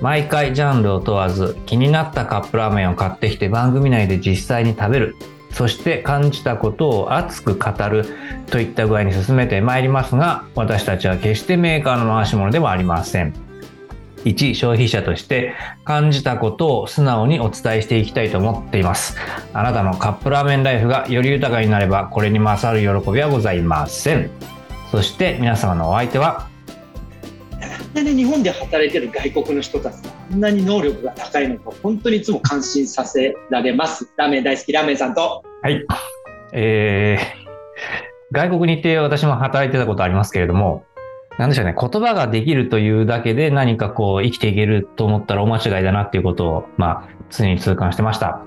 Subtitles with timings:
[0.00, 5.16] 毎回ジャンルを問わず気になったカップラーメンを買ってきて番組内で実際に食べる
[5.52, 8.04] そして感じたことを熱く語る
[8.50, 13.50] といった具合に進めてまいりますが私たちは決してメーカーの回し物ではありません
[14.24, 15.54] 一消費者として
[15.84, 19.16] 感じたことを素直にお伝えしていきたいと思っています。
[19.54, 24.30] あなたのカップラーメンライフがより豊かになればこれに勝る喜びはございません。
[24.90, 26.49] そして皆様のお相手は
[27.94, 34.12] なんで日本で働いてる外国の人たちがこんなに能力が高いのか本当にいつも感心させられます。
[34.16, 35.42] ラーメン大好きラーメンさんと。
[35.62, 35.84] はい。
[36.52, 40.84] えー、外国に行って私も働いてたことありますけれども、
[41.38, 48.42] なんでしょうね、言葉ができるというだけで何かこう生きていけると思ったら大間違いだなっていうことを、まあ、常に痛感してました。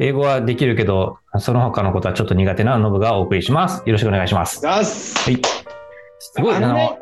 [0.00, 3.82] 英語はできるけど、その他のことはちょっと苦手なノブがお送りします。
[3.86, 4.66] よろしくお願いします。
[4.66, 4.84] はい。
[4.84, 5.40] す
[6.40, 6.98] ごい、あの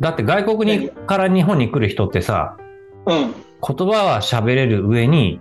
[0.00, 2.56] だって外国にから日本に来る人ってさ、
[3.06, 3.34] うん。
[3.66, 5.40] 言葉は喋れる上に、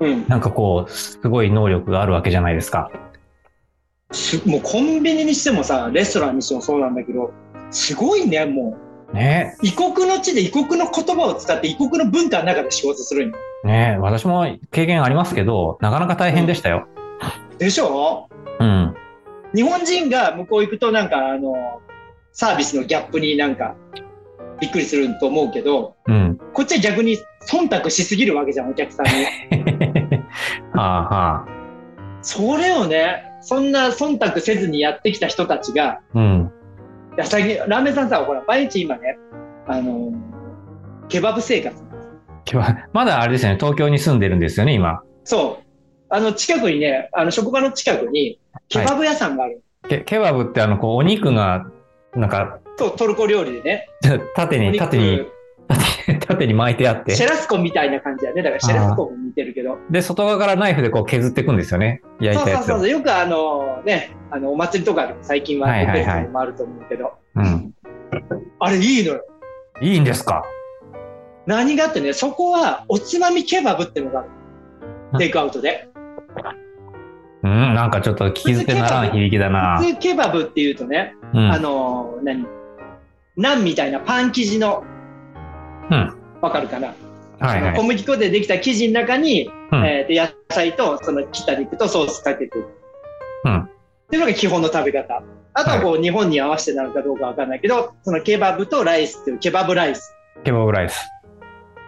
[0.00, 0.26] うん。
[0.28, 2.90] なんかこう、すごい能力があるわけじゃないですか。
[4.12, 7.32] しもうコンビニにしてもさ、レストランにしてもそうなんだけど、
[7.70, 8.76] すごいね、も
[9.12, 9.66] ねう。
[9.66, 16.86] 異国の地で異国の言葉を使って異国の文化の中で仕事するんよね私も経験ありますけど、なかなか大変でしたよ。
[17.58, 18.28] でしょ？
[18.60, 18.94] うん。
[19.54, 21.80] 日本人が向こう行くとなんかあの、
[22.34, 23.76] サービスのギャップになんか
[24.60, 26.38] びっくりすると思うけど、うん。
[26.52, 27.16] こっちは逆に
[27.48, 29.12] 忖度しすぎるわけじゃん、お客さんに。
[30.74, 31.46] はあはあ。
[32.22, 36.52] それをね、そんな忖度せずにやってきた人たちが、うん。
[37.16, 39.16] ラーメンさんさ、ほら、毎日今ね、
[39.68, 40.12] あの、
[41.08, 41.82] ケバブ生活。
[42.92, 45.02] まだあれですよね、東京に住んでるんですよね、今。
[45.22, 45.64] そう。
[46.08, 49.62] あの、近くにね、あの、職場の近くに、ケバブ屋さんがある。
[49.88, 51.66] ケケバブってあの、こう、お肉が、
[52.16, 53.88] なんか、そう、トルコ料理でね。
[54.36, 55.26] 縦に、縦に、
[55.68, 57.28] 縦 縦に巻いてあってシェ。
[57.28, 58.42] ラスコみたいな感じだね。
[58.42, 59.78] だからシェラスコも似てるけど。
[59.90, 62.02] で、外側からナイフでこう削っていくんですよね。
[62.20, 62.62] 焼いたやつを。
[62.62, 62.88] そうそうそう。
[62.90, 67.72] よくあの、ね、あの、お祭りとかでも最近ははいはいはい出てるのもあると思うけど、うん。
[68.60, 69.24] あれいいのよ。
[69.80, 70.44] いいんですか？
[71.46, 74.22] 何があってね、そこはおつまみケバブってのがあ
[75.12, 75.18] る。
[75.18, 75.88] テイクアウトで。
[77.44, 79.92] うん、なんかちょっと聞き捨てならん響きだな普。
[79.92, 81.52] 通ケバブっていうとね、うん。
[81.52, 82.46] あの、何？
[83.36, 84.82] ナンみたいなパン生地の、
[85.90, 86.16] うん。
[86.40, 86.94] わかるかな、
[87.38, 87.76] はいはい。
[87.76, 92.66] 小麦粉でできた生地の中に、うんえーで野菜とその切った肉とソースかけてる。
[93.44, 93.68] うんっ
[94.10, 95.22] ていうのが基本の食べ方。
[95.54, 100.14] あとはこう、日本に合わせてなのかどうかわかんないけど、そのケバブとライスっていうケバブライス。
[100.44, 100.98] ケバブライス。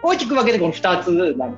[0.03, 1.55] 大きく分けてこの二つなの。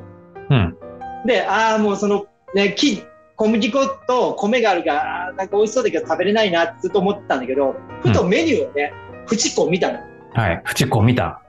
[0.49, 0.77] うん。
[1.25, 3.03] で、ああ、もうその、ね、き
[3.39, 8.91] 小麦粉と米があるから、なんか美味しそうだけど食べれないなってずっと思ってたんだけど、ふとメニューをね、
[9.31, 9.99] 縁こう見たの。
[10.33, 10.61] はい。
[10.65, 11.41] フチコ見た。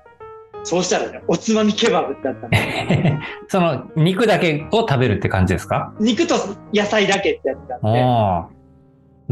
[0.63, 2.49] そうしたらね、おつまみケバブだったの。
[3.49, 5.93] その肉だけを食べるって感じですか？
[5.99, 6.37] 肉と
[6.73, 7.87] 野菜だけってやつがあって。
[8.03, 8.49] ああ。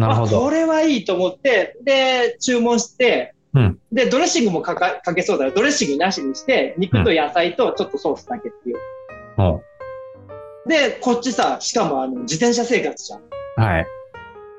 [0.01, 0.51] なるほあこど。
[0.51, 8.77] れはいいと思って、で、注文して、うんで、ドレッシングもかかかけそうだから、ドレッシングなしにして、肉と野菜とちょっとソースだけっていう。
[9.37, 9.63] も
[10.69, 13.21] で、こっちさ、しかもあの、自転車生活じゃん。
[13.21, 13.25] う
[13.57, 13.87] はい。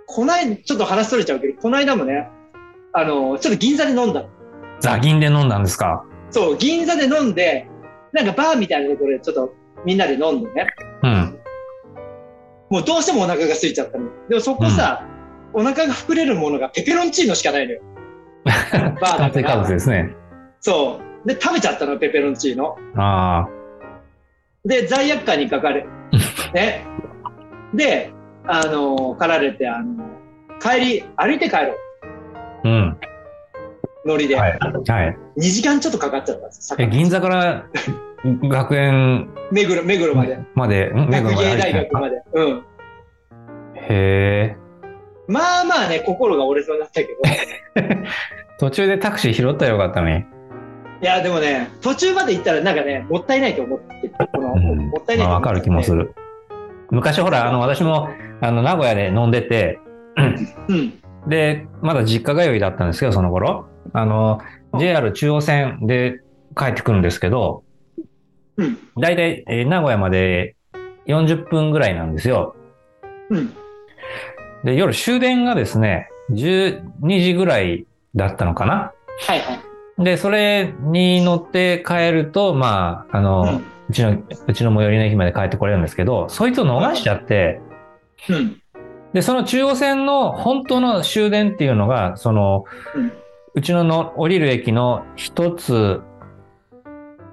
[0.08, 2.28] こないちょっと話それちゃうけど、この間もね、
[2.94, 4.30] あの、ちょっと銀座で飲んだの。
[4.80, 6.04] ザギンで飲んだんですか？
[6.32, 7.68] そう、銀座で飲んで、
[8.12, 9.54] なんかバーみたいなところでちょっと
[9.86, 10.68] みんなで飲んでね。
[11.04, 11.40] うん。
[12.72, 14.10] もうどうしてもお腹が空いちゃったの。
[14.30, 15.06] でもそこさ、
[15.54, 17.82] お腹が膨れるものがペペロンチーノしかないのよ。
[18.46, 19.68] バーだから。
[19.68, 20.16] ですね。
[20.60, 21.28] そう。
[21.28, 22.78] で、食べちゃったの、ペペロンチーノ。
[22.96, 23.48] あ
[24.66, 25.86] で、罪悪感にかかる。
[26.54, 26.86] ね。
[27.74, 28.12] で、
[28.46, 30.06] あの、駆られて、あの、
[30.60, 31.76] 帰り、歩いて帰ろう。
[32.64, 32.70] あ。
[32.70, 32.98] うん。
[34.06, 34.36] ノリで。
[34.36, 34.60] はい。
[34.60, 35.18] はい。
[35.38, 36.78] 2時間ちょっっとかかっちゃったんですよ。
[36.80, 37.66] え、銀座から
[38.44, 40.40] 学園目黒、目黒まで。
[40.56, 42.22] まで、ん目黒まで学芸大学まで。
[42.34, 42.64] うん。
[43.76, 44.58] へえ。
[45.28, 47.18] まあまあね、心が折れそうになったけど。
[48.60, 50.18] 途中でタクシー拾ったらよかったのに。
[50.18, 50.24] い
[51.02, 56.14] や、でもね、途中まで行ったらなんかね、もったいないと思って、この、うんもったいないと思ってまあわかる気もする。
[56.92, 58.10] 昔ほら、あの、私も、
[58.42, 59.80] あの、名古屋で飲んでて、
[60.68, 61.02] うん。
[61.28, 63.68] で、まだ実家通いだったんですけど、その頃。
[63.94, 64.40] あの、
[64.80, 66.22] JR 中央線で
[66.58, 67.64] 帰ってくるんですけど、
[68.58, 68.78] うん。
[68.98, 70.56] 大体、えー名古屋まで
[71.08, 72.56] 40分ぐらいなんですよ。
[73.30, 73.54] うん。
[74.64, 78.92] で、夜終電がですね、12時ぐらいだったのかな
[79.28, 79.54] はいは
[80.00, 80.04] い。
[80.04, 87.62] で、それに乗って帰ると、まあ、あの、うんうちの、うちの最寄りの駅まで帰ってこれるんですけど、そいつを逃しちゃって、
[88.30, 88.62] うん。
[89.14, 92.66] で、その中央線の本当の終電っていうのが、その、
[92.96, 93.12] うん
[93.56, 96.02] うちのの降りる駅の一つ、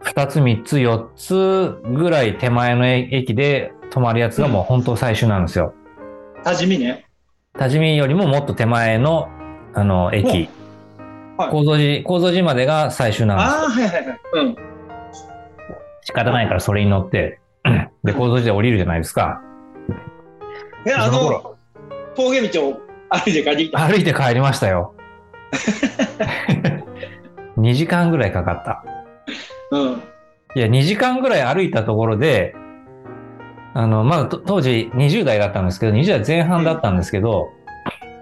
[0.02, 5.74] 二つ、三つ、四つぐらい手前の駅で止まるやつがもう本当最終なんですよ。
[6.42, 7.06] 多治見ね。
[7.58, 9.28] 多治見よりももっと手前の、
[9.74, 10.48] あの、駅。
[11.36, 11.50] はい。
[11.50, 13.52] 構造寺、構造寺までが最終なんですよ。
[13.52, 14.20] ああ、はいはいはい。
[14.32, 14.56] うん。
[16.06, 17.40] 仕方ないからそれに乗って、
[18.04, 19.40] で、構造寺で降りるじゃないですか。
[20.86, 21.56] え、あそのの、
[22.14, 22.80] 峠道を
[23.10, 23.84] 歩いて帰ってきた。
[23.84, 24.94] 歩いて帰りましたよ。
[27.58, 28.84] 2時間ぐらいかかった。
[29.72, 30.02] うん。
[30.54, 32.54] いや、2時間ぐらい歩いたところで、
[33.74, 37.48] あの、まだと当時20代だったんですけど、20代前半だったんですけど、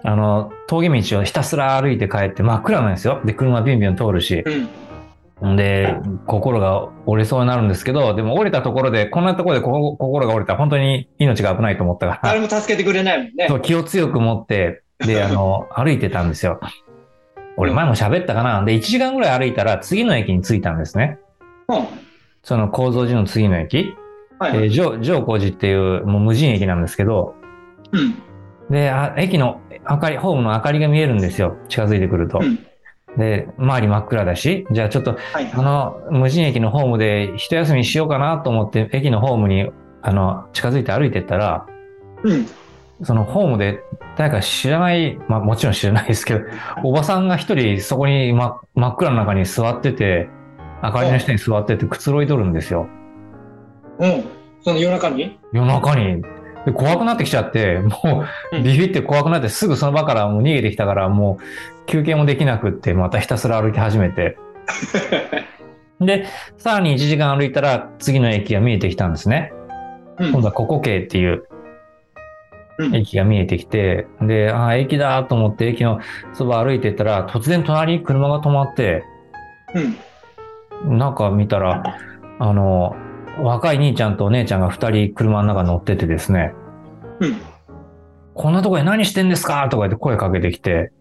[0.03, 3.21] あの、峠道をひたすら歩いて帰って真っ暗なんですよ。
[3.25, 4.41] で、車ビュンビュン通るし。
[4.43, 4.67] うん。
[5.41, 5.97] で、
[6.27, 13.55] 心が折れそうになるんですけど、でも折れたところで、こんなところでこ心が折れたら本当に命が危ないと思ったから、誰も助けてくれないもんねそ。
[13.55, 16.59] う気を強く持って、で、 あの、歩いてたんですよ。
[17.57, 18.63] 俺前も喋ったかな。
[18.63, 21.19] で、1時間ぐらい歩いたら次の駅に着いたんですね。
[21.67, 21.85] うん。
[22.41, 23.93] その構造寺の次の駅。
[24.39, 24.57] はい。
[24.57, 27.35] えー、上上光寺っていうもう無人駅なんですけど、
[27.91, 28.15] うん。
[28.69, 29.59] で、あ駅の
[29.89, 31.57] 明かり、ホームの明かりが見えるんですよ。
[31.67, 32.39] 近づいてくると。
[32.41, 32.59] うん
[33.17, 39.69] で、周り真っ暗だし、じゃあちょっと、はいあの、無人駅のホームで一休みしようかなと思って、駅のホームに、
[40.01, 41.65] あの、近づいて歩いてったら、
[42.23, 42.45] うん。
[43.03, 43.81] そのホームで
[44.15, 46.45] 誰か知らない、まあもちろん知らないですけど、
[46.83, 50.29] おばさんが一人そこに真真っ暗の中に座ってて、
[50.81, 52.87] 明かりの下に座っててくつろいとるんですよ。
[53.99, 54.23] うん。
[54.61, 55.37] その夜中に？
[55.51, 56.23] 夜中に。
[56.65, 64.37] で怖くなってきちゃって、もううんビビって怖くなってすぐその場からもう逃げてきたから、もう休憩もできなくって、またひたすら歩き始めて。
[66.01, 66.25] で、
[66.57, 69.53] さらに1時間歩いたら次の駅が見えてきたんですね。
[70.17, 71.43] うん今度はココケっていう
[72.77, 75.99] うん駅が見えてきて、で、ああ、駅だと思って駅の
[76.33, 79.03] そば歩いてったら、突然隣に車が止まって、
[80.83, 80.97] うん。
[80.97, 81.97] なんか見たら、
[82.39, 82.95] あの、
[83.41, 86.53] 若い兄ちゃんとお姉ちゃんが二人車の中乗っててですね、
[87.19, 87.37] うん。
[88.33, 90.91] こんなとこで何してんですかとか言って声かけてきて、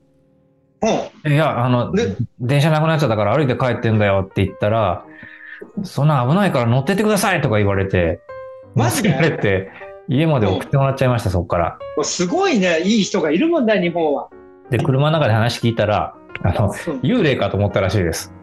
[1.25, 1.33] うん。
[1.33, 5.05] いや、あので、電車なくなっちゃったから歩いて帰ってんだよって言ったら、
[5.83, 8.21] そんな危ないから乗ってってくださいとか言われて、
[8.75, 9.11] マジで？
[9.11, 9.71] 乗せられて、
[10.09, 11.79] 家まで送ってもらっちゃいました、そこから。
[12.03, 14.29] すごいね、いい人がいるもんだ、日本は。
[14.71, 18.35] で、車の中で話聞いたら、あの、うん幽霊かと思ったらしいです。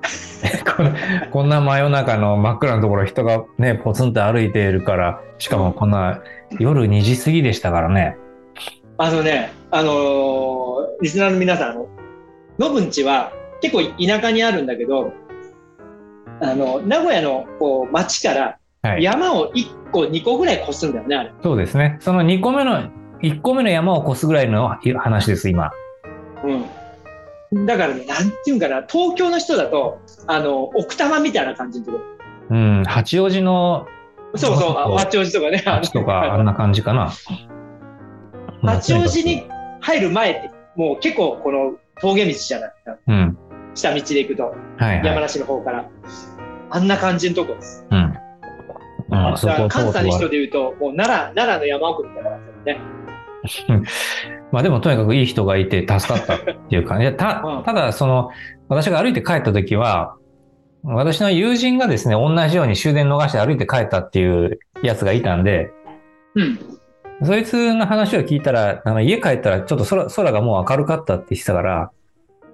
[1.32, 6.20] こんな真夜中の真っ暗なところ人がね、ポツンと歩いているから、しかもこんな
[6.58, 8.16] 夜2時過ぎでしたからね。
[8.96, 10.68] あのね、あのー
[11.00, 11.88] リスナーの皆さん、あの、
[12.58, 15.12] ノブんちは結構田舎にあるんだけど、
[16.40, 19.02] あの、名古屋のこう町からはい。
[19.02, 21.32] 山を1個、2個ぐらい越すんだよね、あれ。
[21.42, 21.96] そうですね。
[22.00, 22.90] その2個目の、
[23.22, 24.68] 1個目の山を越すぐらいの
[24.98, 25.70] 話です、今。
[26.44, 26.64] うん。
[27.52, 31.98] だからね、なんていうんかな、東京の人だと、あの、奥多摩みたいな感じのとこ
[32.50, 33.86] うん、八王子の
[34.34, 35.62] そうそう、八王子とかね。
[35.66, 37.10] あの町とか、あんな感じかな。
[38.62, 39.44] 八王子に
[39.80, 42.72] 入る前って、もう結構この峠道じゃない？
[43.08, 43.38] うん。
[43.74, 44.52] 下道で行くと、は
[44.92, 45.06] いはい。
[45.06, 45.86] 山梨の方から。
[46.70, 47.86] あんな感じのとこです。
[47.90, 47.98] うん。
[49.10, 49.34] うん、
[49.68, 52.84] 関西の人通で言うと、もう奈良、奈良の山奥みたいな感じだよね。
[54.52, 58.30] まあでもとにかくいい人がいて助かったっていうか、いやた うんただその、
[58.68, 60.16] 私が歩いて帰った時は、
[60.84, 65.70] 私の友人がですね、同じように終電逃して歩いて帰ったっていうやつがいたんで、
[66.34, 66.58] うん。
[67.24, 71.90] そいつの話を聞いたら、あの家帰ったらちょっと空空がもう明るかったって言ってたから、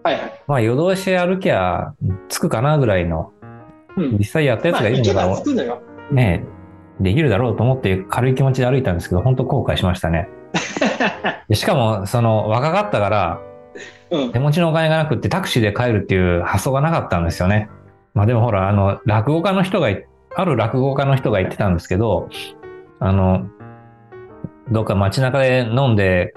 [0.02, 0.42] はいはい。
[0.46, 1.94] まあ夜通し歩きゃ
[2.28, 3.32] 着くかなぐらいの、
[3.96, 4.18] うん。
[4.18, 5.82] 実際やったやつまあ、がいるんだから行けば着、くのよ。
[6.10, 6.44] ね
[7.00, 10.28] できるだろうと思って軽い気持ちで歩いたんですけど、本当後悔しましたね。
[11.48, 13.40] でしかも、その若かったから、
[14.10, 14.38] うん手。
[14.38, 17.68] 持ちのお金がなくってタクシーで帰るっていう発想がなかったんですよね。
[18.14, 22.28] まあでもほら、あの、落語家の人がい、ある落語家の人が言ってたんですけど、
[23.00, 23.46] あの、
[24.70, 26.34] どっか街中で飲んで、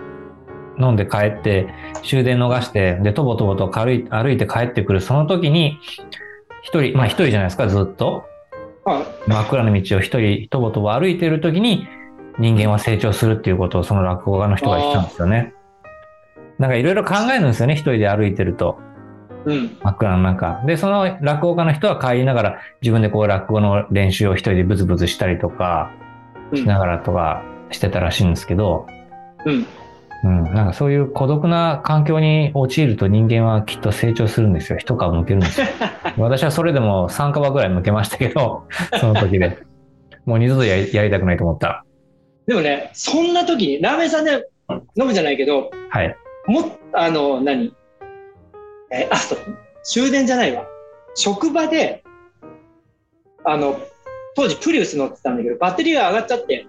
[0.79, 1.67] 飲んで帰って、
[2.03, 5.79] 終電逃して、で、とぼとぼと軽い歩いて帰ってくる、その時に、
[6.63, 8.25] 一人、まあ一人じゃないですか、ずっと。
[8.83, 11.87] は真っ暗な道を一人、とぼとぼ歩いている時に、
[12.39, 15.53] 人間は成長するっていうことをその落語家の人が言ってたんですよね。
[16.59, 18.79] なんかいろいろ考えるんですよね、一人で歩いてると。
[19.47, 19.49] い。
[19.49, 19.77] うん。
[19.81, 20.61] 真っ暗の中。
[20.65, 26.07] で、その落語家の人は帰りながら自分でこう落語の練習を一人でブツブツしたりとか、うん
[26.55, 28.87] しながらとかしてたらしいんですけど、
[29.45, 29.65] うん。
[30.23, 34.79] うん、なんかそういう孤独な環境に陥ると人間はきっと成長するんですよ。
[34.79, 35.67] 一皮むけるんですよ。
[36.17, 38.63] 私はそれでも3皮ぐらいむけましたけど、
[38.99, 39.57] その時で。
[40.25, 41.85] もう二度とやりたくないと思った。
[42.47, 44.47] でもね、そんな時に、ラーメンさんで
[44.97, 46.15] 飲むじゃないけど、はい。
[46.47, 47.73] もっあの、何？
[48.89, 49.39] え、あ、そう、
[49.83, 50.65] 終電じゃないわ。
[51.15, 52.03] 職場で、
[53.43, 53.77] あの、
[54.35, 56.65] 当時プリウス乗ってたんだけど、バッテリーが上がっちゃって、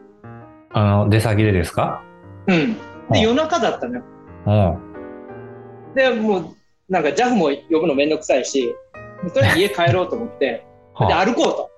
[0.71, 2.03] あの、出先でですか？
[2.49, 2.75] うん。
[2.75, 2.81] で、
[3.11, 4.03] うん夜中だったのよ。
[4.47, 4.51] う
[5.93, 5.95] ん。
[5.95, 6.45] で、もう、
[6.89, 8.75] なんか JAF も呼ぶのめんどくさいし、
[9.33, 10.65] とりあえず家帰ろうと思って、
[10.99, 11.71] で、は歩こうと。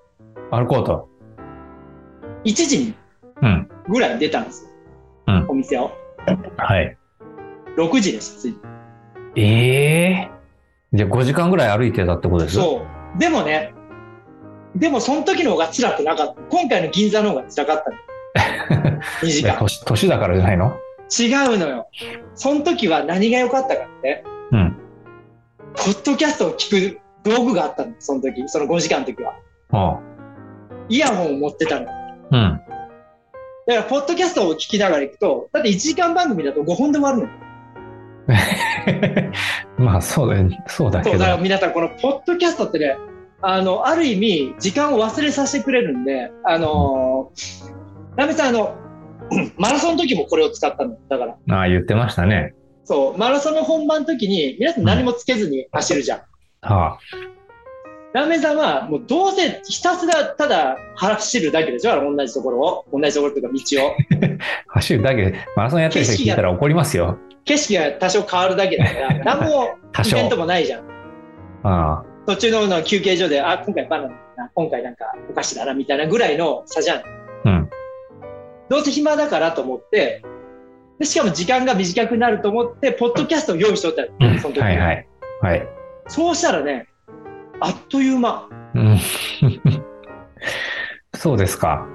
[0.51, 1.09] あ、歩こうと。
[2.45, 2.95] 1時に
[3.43, 3.69] うん。
[3.91, 4.71] ぐらいに出たんですよ。
[5.27, 5.91] うんお店を。
[6.57, 6.97] はい。
[7.77, 8.61] 6時です、着いて
[9.37, 10.31] ええ
[10.93, 12.57] じゃあ5時間ぐらい歩いてたってことです？
[12.57, 12.85] そ
[13.17, 13.19] う。
[13.19, 13.75] でもね、
[14.75, 16.41] でもその時の方が辛くなかった。
[16.51, 19.01] 今回の銀座の方が辛かったの。
[19.23, 19.57] 2時間。
[19.59, 20.77] 年年だからじゃないの？
[21.19, 21.89] 違うのよ。
[22.35, 24.77] その時は何が良かったかって、うん。
[25.75, 28.49] ポッドキャストを聞く道具があったの、その時。
[28.49, 29.35] その5時間の時は。
[29.73, 30.01] あ
[30.89, 31.87] イヤホンを持ってたの。
[33.75, 33.83] だかうん。
[33.83, 37.31] ら、ポッドキャストを聞きながら行くと、だって1時間番組だと5本で終わるのよ。
[39.79, 40.63] まあそうだよね。
[40.67, 41.31] そうだそう、けどだ。
[41.31, 42.97] から皆さん、このポッドキャストってね、
[43.43, 48.75] あの、ある意味、時間を忘れさせてくれるんで、あのー、ラメさん、あの、
[49.57, 50.97] マラソンの時もこれを使ったの。
[51.09, 52.55] だから、ああ、言ってましたね。
[52.85, 56.21] そう、マラソンの本番の時に、皆さん何もつけずに走るじゃん。
[56.63, 56.99] は
[58.13, 62.17] ラーメンさんは、もうどうせひたすらただ走るだけでしょ？
[62.17, 62.85] 同じところを。
[62.93, 63.91] 同じところというか道を。
[63.91, 63.95] あ。
[64.75, 67.19] 走るだけで、マラソンやってる人聞いたら怒りますよ。
[67.45, 69.71] 景色が多少変わるだけだから、 何も
[70.07, 70.83] イベントもないじゃん。
[71.63, 76.99] あ途中のの休憩所で、あ、今回バナナだな、今回なんかお菓子だな、みたいなぐらいの差じゃん。
[76.99, 77.03] あ。
[77.45, 77.71] うん。
[78.69, 80.23] どうせ暇だからと思って、
[80.99, 85.07] でしかも時間が短くなると思って、ポッドキャストを用意しとったの、うんその時はいはい。
[85.41, 85.69] はい。
[86.09, 86.87] そうしたらね、
[87.61, 88.49] あっという間。
[88.75, 88.99] うん。
[91.15, 91.87] そうですか。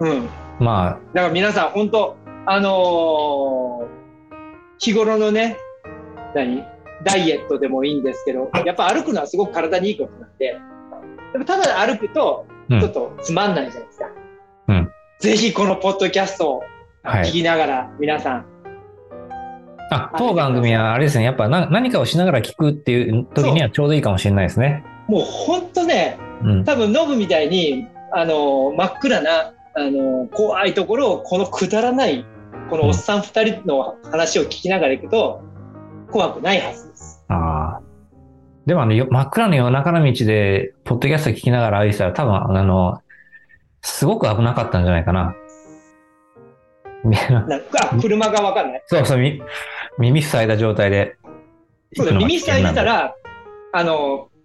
[0.00, 0.28] うん。
[0.58, 3.86] まだから皆さん、本当あのー
[4.78, 5.56] 日頃のね、
[6.34, 6.62] 何？
[7.02, 10.58] ダイエットでもいいんですけど、やっぱ歩くのはすごく体にいいことなんで、
[11.32, 14.06] でもただ歩くと、うんちょっとつまんないじゃないですか。
[14.68, 16.62] うんぜひこのポッドキャストを
[17.02, 17.24] あ、はい。
[17.24, 18.46] 聞きながら、皆さん、
[19.90, 21.24] あ、当番組はあれですね。
[21.24, 24.84] やっぱな何かをしながら聞くっていう時にはちょうどいいかもしれないですね。
[25.08, 26.64] もう本当ね、うん。
[26.64, 32.24] 多分ノブみたいに、あのー真っ暗な、あのー怖いところをこのくだらない、
[32.70, 35.42] このおっさん二人の話を聞きながら行くと、
[36.10, 37.24] 怖くないはずです。
[37.28, 37.82] ああ。
[38.66, 43.00] でもあの、よ真っ暗の夜中の道で、ポッドキャスト聞きながら歩いてたら、多分、あの、
[43.82, 45.36] すごく危なかったんじゃないかな。
[47.04, 48.82] みなんかあ車がわかんない。
[48.86, 49.40] そうそう、み
[49.98, 51.16] 耳塞いだ状態で。
[51.94, 53.14] そうだ、耳塞いでたら、
[53.72, 54.35] あのー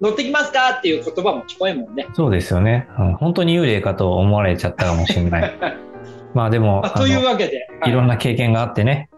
[0.00, 0.70] 乗ってきますか？
[0.78, 2.06] っていう言葉も聞こえんもんね。
[2.14, 5.58] そうですよね、うん本当に幽霊かと思われちゃったかもしれない。
[6.34, 9.08] まあでも、あというあわけで、のいろんな経験があってね、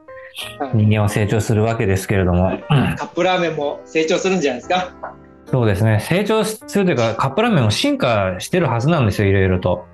[0.58, 2.58] はい人間は成長するわけですけれども、うん
[2.96, 4.92] カップラーメンも成長するんじゃないですか？
[5.46, 5.98] そうですね。
[6.00, 9.84] 成長するというか、カップラーメンも進化してるはずなんですよ、いろいろと。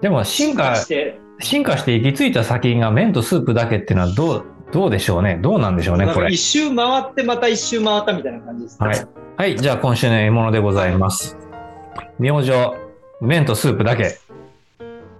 [0.00, 5.38] でも、進化、して、進化して行き着いた先が麺とスープだけっていうのはどう、どうでしょうね。
[5.40, 6.36] どうなんでしょうね、これ一。
[6.38, 8.82] 周回ってまた一周回ったみたいな感じです。
[8.82, 9.06] はい。
[9.36, 11.36] はい、じゃあ今週の獲物でございます。
[12.18, 12.50] 明星、
[13.20, 14.18] 麺とスープだけ。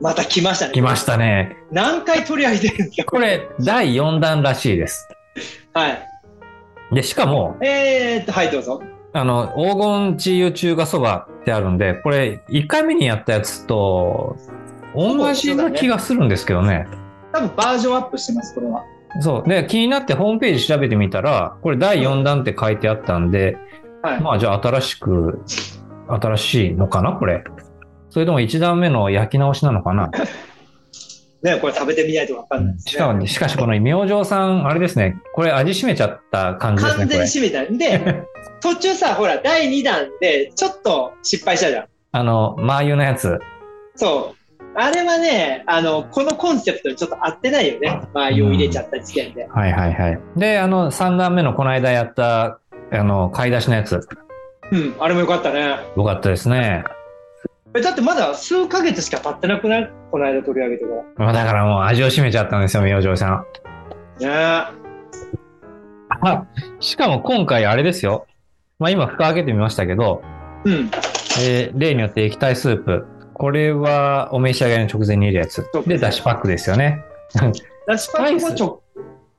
[0.00, 0.72] また来ましたね。
[0.72, 1.56] 来ましたね。
[1.70, 3.10] 何回取り上げてるんですか？
[3.10, 5.08] これ、第4弾らしいです。
[5.72, 6.02] はい。
[6.92, 8.82] で、しかも、えーっと、はい、どうぞ。
[9.12, 14.36] あの、黄金治癒中華そばってあるんで、これ、1回目にやったやつと、
[14.94, 16.86] 同じな気がするんですけどね。
[17.32, 18.84] 多分バージョンアップしてます、これは。
[19.20, 19.48] そう。
[19.48, 23.56] で、気になってホームページ調べてみたら、これ第4弾って書いてあったんで、
[24.02, 24.20] はい。
[24.20, 25.42] まあじゃあ新しく、
[26.08, 27.44] 新しいのかなこれ。
[28.10, 30.10] それとも1段目の焼き直しなのかな
[31.42, 32.80] ね、これ食べてみないとわかんないね。
[32.86, 35.16] しかも、しかしこの明星さん、あれですね。
[35.34, 37.08] これ味しめちゃった感じですね、完。
[37.08, 38.00] 全に締めた。
[38.00, 38.22] で、
[38.62, 41.84] 途中さ、ほら、第2弾で、ちょっと失敗したじゃん。
[42.12, 43.38] あの、マー油のやつ。
[43.94, 44.43] そう。
[44.76, 48.02] あれはね、あの、このコンセプトにちょっと合ってないよね。
[48.12, 49.46] まあ、湯を入れちゃった時点で。
[49.46, 50.20] はいはいはい。
[50.36, 52.58] で、あの、3段目のこの間やった、
[52.90, 54.00] あの、買い出しのやつ。
[54.72, 55.76] うん、あれもよかったね。
[55.96, 56.84] よかったですね。
[57.76, 59.90] えだってまだ数ヶ月しか経ってなくない？
[60.10, 63.44] この間取り上げてかまあだからもう味を占めちゃったんですよ、明星さん。
[64.20, 64.72] ら。
[64.72, 64.78] ね
[66.20, 66.46] あ、
[66.78, 68.26] しかも今回あれですよ。
[68.78, 70.22] まあ今蓋開けてみましたけど、
[70.64, 70.90] うん。
[71.42, 73.06] えー例によって液体スープ。
[73.34, 75.66] これはお召し上がりの直前に入れるやつ。
[75.86, 77.02] で、だしパックですよね。
[77.86, 78.80] だしパックもちょ、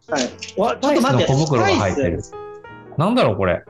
[0.07, 0.23] はい。
[0.59, 2.21] わちょっと待って、小袋が入ってる。
[2.97, 3.63] なんだろう、これ。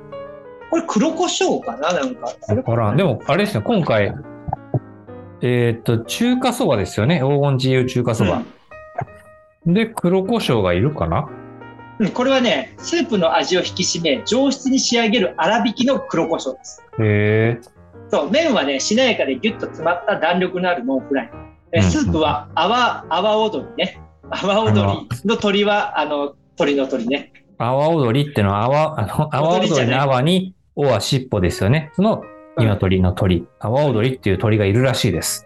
[0.69, 2.27] これ黒胡椒かななんか。
[2.49, 2.97] わからん。
[2.97, 4.13] でも、あれですね、今回、
[5.41, 7.19] えーっと、中華そばですよね。
[7.19, 8.41] 黄金自由中華そば。
[9.65, 11.29] で、黒胡椒がいるかな？
[11.99, 16.83] うん、これはね、スープの味を引き締め、上質に仕上げる粗挽きの黒胡椒です。
[16.99, 17.74] へえ。
[18.15, 21.31] そう、麺はね、しなやかでギュッと詰まった弾力のあるノンフライ。
[21.73, 23.99] えうんスープは泡、泡踊りね。
[24.29, 27.33] 泡踊りの鳥は、あの、鳥の鳥ね。
[27.57, 31.91] 阿波踊りってのは、阿波、あの、阿波踊りの阿波に、おは尻尾ですよね。
[31.95, 32.23] その、
[32.57, 33.45] 鶏の鳥。
[33.59, 35.45] 阿波踊りっていう鳥がいるらしいです。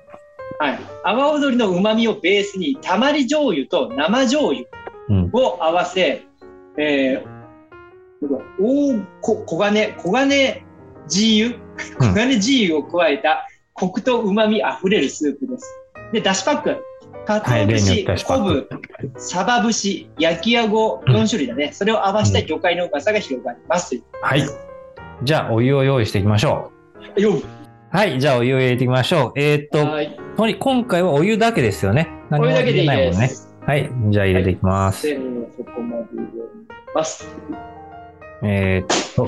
[0.59, 0.79] はい。
[1.03, 4.61] 泡踊りの旨味をベースに、たまり醤油と生醤油
[5.09, 5.29] うん。
[5.33, 6.21] を合わせ、
[6.77, 7.23] えー、
[8.61, 10.63] 大こ黄金、黄金
[11.09, 11.59] 自油、
[11.99, 15.65] 黄金自油を加えた、コクと旨味あふれるスープです。
[16.11, 16.77] で、だしパック。
[17.25, 18.69] かつお節、昆布、
[19.17, 21.71] サバ節、焼きあご4種類だね。
[21.73, 24.01] それを合わせた魚介のうまさが広がります。
[24.21, 24.43] はい。
[25.21, 26.71] じゃあ、お湯を用意していきましょ
[27.17, 27.43] よう。
[27.91, 28.19] はい。
[28.19, 29.39] じゃあ、お湯を入れていきましょう。
[29.39, 30.17] えーっと、はい。
[30.37, 32.09] と今回はお湯だけですよね。
[32.29, 33.27] 何もこれだけでいい入れないもんね。
[33.27, 33.55] です。
[33.65, 33.91] はい。
[34.09, 35.01] じゃあ、入れていきます。
[35.01, 36.25] せーのそこまで入れ
[36.95, 37.27] ます。
[38.43, 39.27] えーっと、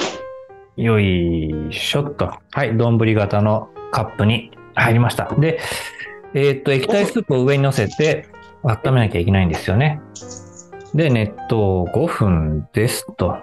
[0.81, 2.33] よいしょっと。
[2.51, 2.75] はい。
[2.75, 5.33] 丼型のカップに入りました。
[5.37, 5.59] で、
[6.33, 8.25] えーっと、液体スープを上に乗せて
[8.63, 10.01] 温めなきゃいけないんですよね。
[10.95, 13.37] で、熱湯5分ですと。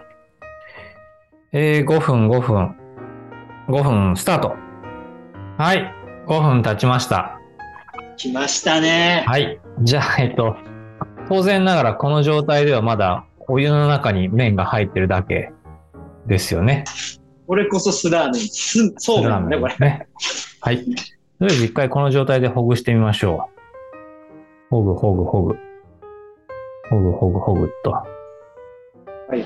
[1.52, 2.76] えー、5分、5分。
[3.68, 4.56] 5分、スタート。
[5.58, 5.94] はい。
[6.26, 7.38] 5分経ちました。
[8.16, 9.24] 来ましたね。
[9.28, 9.60] はい。
[9.82, 10.56] じゃあ、えっと、
[11.28, 15.52] 当然ながらこの状態ではまだお湯の中に麺が入ってるだけ
[16.26, 16.84] ですよね。
[17.48, 18.42] これこそスラーメン。
[18.42, 19.76] すそうめんだね、これ。
[19.78, 20.06] ね。
[20.60, 20.84] はい。
[20.84, 20.96] とり
[21.40, 23.58] あえず一回この状態でほぐしてみましょう。
[24.70, 25.56] ほぐほぐほぐ。
[26.90, 27.90] ほぐほぐほぐっと。
[27.90, 28.04] は
[29.30, 29.44] いはい。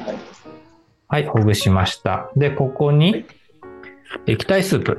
[1.08, 2.30] はい、ほぐしました。
[2.36, 3.24] で、ここはにい
[4.26, 4.98] 液体スープ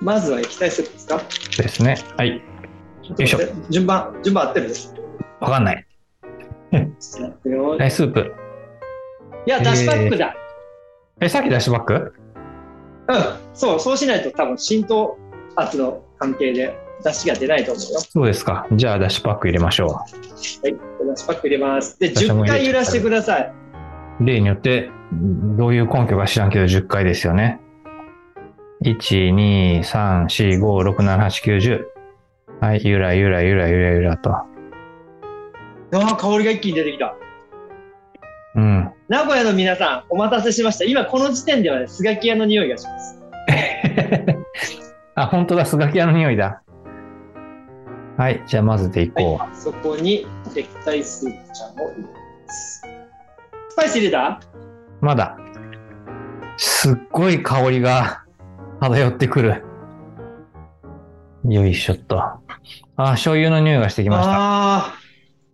[0.00, 1.20] まずは液体スープですか？
[1.62, 1.96] ですね。
[2.16, 2.30] はい。
[2.30, 2.42] よ
[3.18, 3.38] いしょ
[3.70, 4.70] 順番、順番合ってる？
[5.40, 5.86] わかんない。
[6.72, 6.88] 液
[7.78, 8.34] 体スープ。
[9.46, 10.34] いや、だしパックだ。
[11.20, 12.14] え、さっき出しバック？
[13.10, 13.54] うん。
[13.54, 15.18] そう、そうしないと多分浸透
[15.56, 18.00] 圧の関係で出汁が出ないと思うよ。
[18.00, 18.66] そうですか。
[18.72, 20.04] じゃあ、出しパック入れましょは
[20.68, 20.76] い。
[21.06, 21.98] だしパック入れます。
[21.98, 23.52] で、10私も入れちゃった回揺らしてください。
[24.20, 24.24] う。
[24.24, 27.60] 例によって、どういう根拠か知らんけど10回ですよね。
[28.84, 31.84] 1、2、3、4、5、6、7、8、9、10。
[32.60, 34.30] はい、ゆらゆらゆらゆらゆらと。
[34.30, 34.46] あ
[35.92, 37.14] あ、香りが一気に出てきた。
[38.54, 38.89] うん。
[39.10, 40.84] 名古屋の皆さん、お待たせしました。
[40.84, 43.20] 今この時点ではね、スガキ屋の匂いがします。
[45.16, 46.62] あ、本当だ、スガキ屋の匂いだ。
[48.16, 52.82] はい、じゃあ混ぜていこはい、そこに液体スープちゃんを入れます。
[53.70, 54.40] スパイス入れた？
[55.02, 55.04] う。
[55.04, 55.36] まだ。
[56.56, 58.22] すっごい香りが
[58.80, 59.64] 漂ってくる。
[61.48, 62.16] よいしょっと。
[62.16, 62.40] あ、
[62.96, 64.30] 醤油の匂いがしてきました。
[64.30, 64.94] ああ、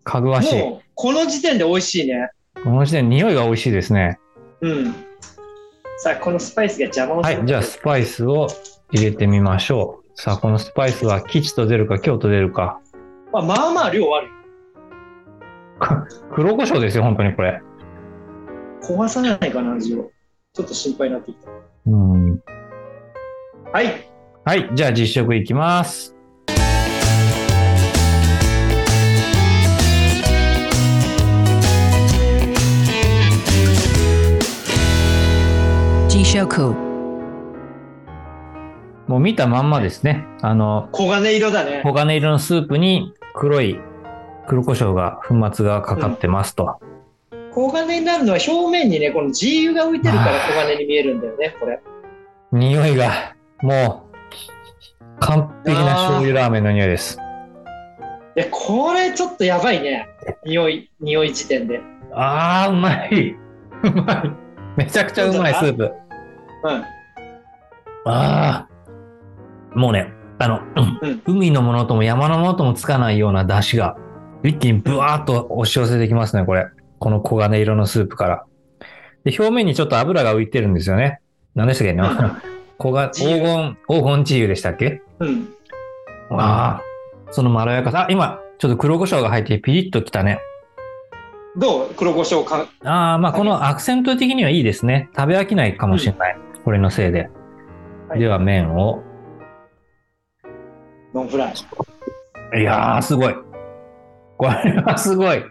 [0.04, 0.58] かぐわしい。
[0.60, 2.32] もうこの時点で美味しいね。
[2.66, 4.18] この時点で匂いが美味しいですね。
[4.60, 4.92] うん。
[5.98, 8.48] さあ、このスパイスが邪魔をはい、じゃあスパイスを
[8.90, 10.20] 入れてみましょう。
[10.20, 12.80] さあ、このスパイスは吉と出るか京と出るか。
[13.32, 14.32] あまあまあ量あるよ。
[16.34, 17.62] 黒胡椒ですよ、本当にこれ。
[18.82, 20.10] 壊さないかな、味を。
[20.52, 21.48] ちょっと心配になってきた。
[21.86, 22.42] うん。
[23.72, 24.10] はい。
[24.44, 26.15] はい、じゃあ実食いきます。
[39.06, 40.24] もう見たまんまですね。
[40.42, 41.82] あの、黄金色だね。
[41.84, 43.78] 黄金色のスープに黒い
[44.46, 46.78] 黒胡椒が、粉末がかかってますと。
[47.54, 51.80] 黄金になるのは表面にね、この G 油が浮いてるから黄金に見えるんだよね、これ。
[52.52, 57.18] 匂いが、もう、完璧な醤油ラーメンの匂いです。
[58.36, 60.08] いや、これちょっとやばいね。
[60.44, 61.80] 匂い、匂い時点で。
[62.12, 63.36] あー、うまい。
[63.82, 64.32] うまい。
[64.76, 65.92] めちゃくちゃうまいスープ。
[66.74, 66.84] うん。
[68.12, 68.68] ああ。
[69.74, 70.60] もうね、あの、
[71.02, 73.96] うん海のものとも山のものともつかないような出汁が、
[74.42, 76.66] 一気にブワーッと押し寄せてきますね、これ。
[76.98, 78.44] この黄金色のスープから。
[79.24, 81.20] で、表面にちょっと油が浮いてるんですよね。
[81.54, 81.92] 何でしたっけ？
[81.94, 82.02] ね、
[82.78, 85.02] 黄金、黄金、黄金チー油でしたっけ？
[85.20, 85.48] うん。
[86.30, 86.82] ああ。
[87.30, 88.02] そのまろやかさ。
[88.02, 90.38] あ、今、ちょっと黒胡椒が入ってピリッときたね。
[91.56, 91.94] どう？
[91.94, 92.66] 黒胡椒か？
[92.84, 95.08] ああ、まあ、このアクセント的にはいいですね。
[95.16, 96.38] 食べ飽きないかもしれない。
[96.66, 97.30] これのせいで。
[98.08, 99.00] はいでは、麺を
[101.14, 102.60] ノンフライ。
[102.60, 103.34] いやー、すごい。
[104.36, 105.44] これはすごい。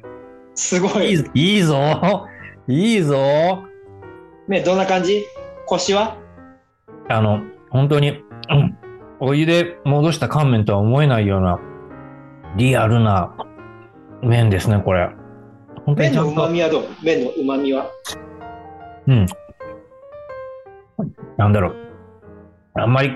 [0.55, 1.11] すごい。
[1.11, 2.27] いいぞ。
[2.67, 3.63] いいぞ。
[4.49, 5.23] ね、どんな感じ？
[5.67, 6.17] 腰は？
[7.07, 8.77] あの、本当に、うん
[9.21, 11.61] お湯で戻した乾麺とは思えないような、
[12.57, 13.33] リアルな
[14.21, 15.09] 麺ですね、これ。
[15.85, 16.83] 本当に麺のちゃんと、旨味はどう？
[17.01, 17.89] 麺の旨味は？
[19.07, 19.25] うん。
[21.37, 21.75] なんだろう。
[22.75, 23.11] あんまり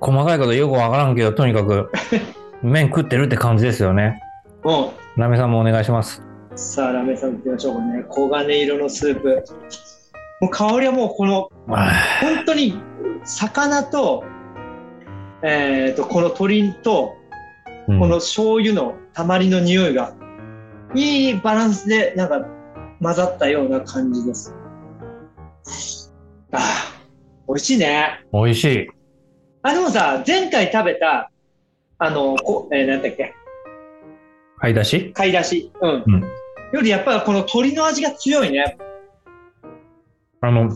[0.00, 1.90] 細かいことよくわからんけど、とにかく
[2.62, 4.20] 麺食ってるって感じですよね。
[4.64, 4.88] うん。
[5.16, 6.22] ラメさんもお願いします。
[6.54, 8.04] さあ、ラーメンさん行きましょうかね。
[8.10, 9.44] 黄金色のスープ。
[10.40, 11.90] もう香りはもうこの、あ
[12.20, 12.80] 本当に
[13.24, 14.24] 魚と、
[15.42, 20.14] えっ、と、この鶏と、ーうんこの醤油のたまりの匂いが、
[20.94, 22.44] いいバランスで、なんか、
[23.00, 24.54] 混ざったような感じです。
[26.52, 26.97] ああ、
[27.48, 28.24] 美味しいね。
[28.32, 28.88] 美味しい。
[29.62, 31.30] あ、でもさ、前回食べた、
[31.98, 33.34] あの、こえー、なんだっけ、
[34.58, 35.12] 買い出し？
[35.14, 35.72] 貝出し。
[35.80, 36.04] うん。
[36.06, 36.24] うん
[36.70, 38.76] よりやっぱりこの鶏の味が強いね。
[40.42, 40.68] あの、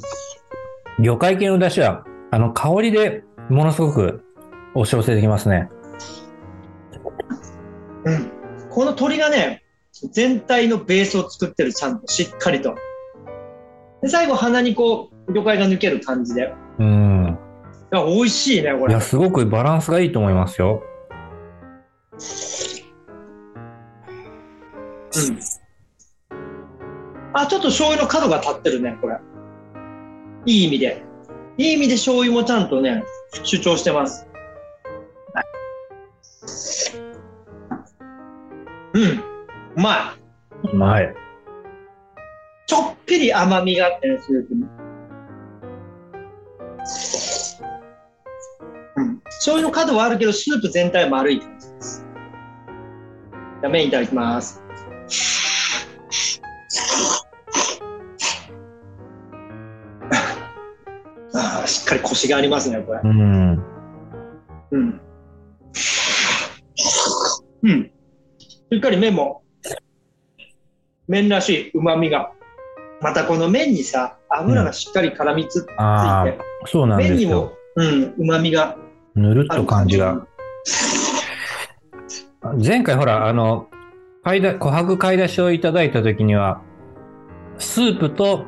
[0.99, 4.25] 魚介系の出汁は、あの、香りでものすごく
[4.75, 5.69] 押し寄せてきますね。
[8.07, 8.33] うん。
[8.71, 9.65] この鶏がね、
[10.13, 12.75] 全体のベースを作ってる、ちゃんと、しっかりと。
[14.01, 16.55] で、最後鼻にこう、魚介が抜ける感じで。
[16.83, 17.39] うん。
[17.93, 19.01] いや、美味しいね、これいや、。
[19.01, 20.83] すごくバランスがいいと思いますよ。
[25.15, 25.39] うん。
[27.35, 29.17] あ、ちょっと醤油の角が立ってるね、これ。
[30.47, 31.03] いい意味で。
[31.59, 33.05] いい意味で醤油もちゃんとね、
[33.45, 34.27] 主張してます。
[38.95, 39.03] うん。
[39.03, 40.15] うま
[40.65, 40.69] い。
[40.73, 41.15] うまい。
[42.67, 44.65] ちょっぴり甘みがあってね、スープに。
[49.43, 52.07] 醤油の角はあるけど、スープ全体は丸い感じです。
[53.61, 54.63] じゃあ麺いただきます。
[61.35, 63.01] ああ、しっかりコシがありますね、これ。
[63.03, 63.61] うん。
[64.71, 65.01] うん。
[67.65, 67.91] うん。
[68.39, 69.43] しっかり麺も、
[71.09, 72.31] 麺らしい旨味が。
[73.01, 75.73] またこの麺にさ、油がしっかり絡みつついて、
[76.67, 78.77] そうなんですよ麺にも。、うん、旨味が
[79.15, 80.27] ぬるっと感じが。
[82.63, 83.69] 前回ほら、あの、
[84.25, 86.61] 買いだ琥珀買い出しをいただいた時には、
[87.59, 88.45] スープと、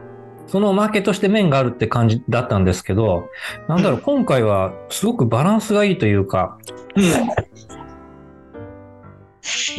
[0.46, 3.28] そのおまけとして麺があるって感じだったんですけど、
[3.68, 6.58] なんだろう、今回はすごくバランスがいいというか、
[6.96, 7.00] う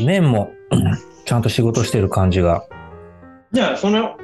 [0.02, 0.06] ん。
[0.06, 0.52] 麺も
[1.26, 2.66] ちゃんと仕事してる感じが。
[3.52, 4.18] じゃあ、その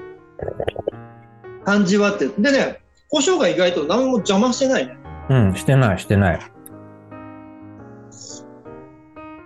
[1.64, 2.28] 感じはって。
[2.28, 5.01] でね、胡椒が意外と何も邪魔してないね。
[5.32, 6.40] うん、してない、してない。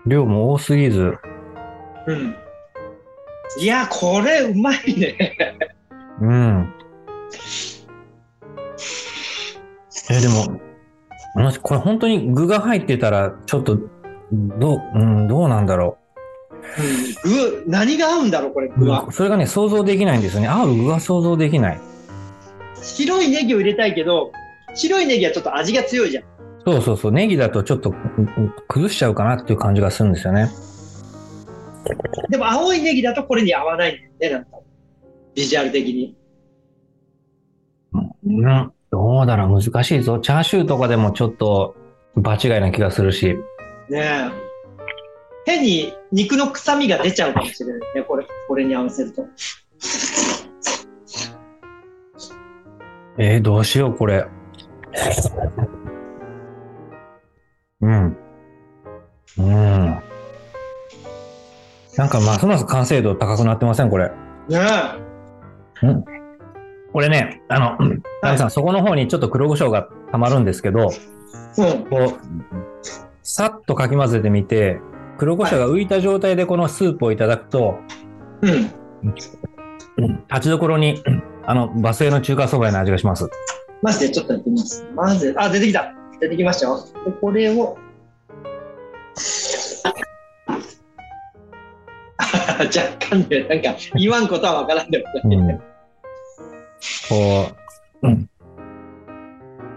[0.08, 1.16] 量も多すぎず、
[2.08, 2.36] うん。
[3.60, 5.38] いや、これうまいね。
[6.22, 6.74] うん。
[10.10, 10.60] え、でも、
[11.36, 13.78] もしこれ本当に具が入ってたら、ちょっと、
[14.32, 16.00] どう、うん、どうなんだろ
[17.26, 18.74] うん、具、何が合うんだろう、これ、う。
[18.76, 19.12] 具は。
[19.12, 20.48] それがね、想像できないんですよね。
[20.48, 21.80] 合う具が想像できない。
[22.82, 24.32] 白いネギを入れたいけど、
[24.76, 26.24] 白いネギはちょっと味が強いじゃん。
[26.66, 27.12] そうそうそう。
[27.12, 27.94] ネギだとちょっと
[28.68, 30.50] 崩しちゃうかなっていう感じがするんですよね。
[32.30, 34.60] でも青いネギだとこれに合わないんだよね、なんか。
[35.36, 36.16] ビジュアル的に。
[37.94, 38.72] うん。
[38.92, 40.20] どうだろう難しいぞ。
[40.20, 41.76] チャーシューとかでもちょっと
[42.16, 43.36] 場違いな気がするし。
[43.90, 44.46] ねえ。
[45.46, 49.28] 変に肉の臭みが出ちゃうかもしれないね、これ、これに合わせると。
[53.18, 54.26] えー、どうしよう、これ。
[57.82, 58.18] うん。
[59.38, 60.00] うん。
[61.98, 64.12] なんかますます完成度高くなってません、これ。
[64.50, 64.60] ね
[66.92, 67.78] これね、あの、
[68.22, 70.92] ナミさん、そこの方にちょっと黒胡椒がたまるんですけど、
[71.58, 71.62] え。
[71.62, 71.86] うん。
[71.86, 72.20] こう、
[73.22, 74.80] さっとかき混ぜてみて、
[75.18, 77.80] 黒胡椒が浮いた状態でこのスープをいただくと、
[78.42, 78.52] うん。
[79.04, 79.16] うん
[80.30, 81.02] 立ちどころに、
[81.46, 83.30] あの、バスへの中華そばの味がします。
[83.86, 84.84] マジでちょっとやってみます。
[84.96, 85.94] まず、あ、出てきた。
[86.20, 86.84] 出てきましたよ。
[87.06, 87.78] で、これを。
[92.58, 95.38] 若干ね、なんか言わんことはわからんでもない。
[95.38, 95.60] うん。
[97.08, 97.52] こ
[98.02, 98.28] う、うん。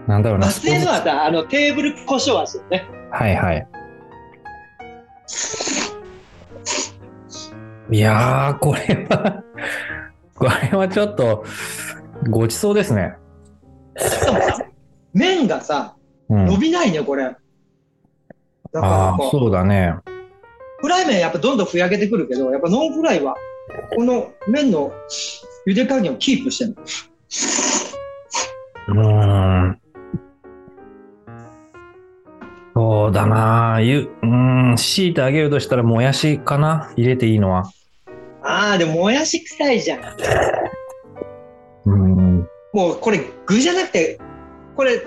[0.07, 0.47] なんだろうな。
[0.47, 2.87] バス停のはさ、あのテーブル胡椒味よね。
[3.11, 3.67] はいはい。
[7.91, 9.43] いやー、これは、
[10.33, 11.45] これはちょっと、
[12.27, 13.13] ごちそうですね。
[13.99, 14.65] しかもさ、
[15.13, 15.95] 麺がさ、
[16.29, 16.45] うん。
[16.45, 17.23] 伸びないね、これ。
[17.23, 17.37] だか
[18.73, 19.95] らああ、そうだね。
[20.81, 23.35] フライ麺やっぱどんどんふやけてくるけど、やっぱノンフライは、
[23.95, 24.91] この麺の
[25.67, 26.75] 茹で加減をキープしてる
[28.95, 29.03] の。
[29.03, 29.79] うーん。
[32.75, 36.93] そうだなゆ、うーん、強いてあげるとしたら、もやしかな？
[36.95, 37.69] 入れていいのは。
[38.41, 39.99] ああ、でももやし臭いじゃん。
[39.99, 42.28] うーん。
[42.79, 44.17] もうこれ具じゃなくて、
[44.77, 45.05] これ、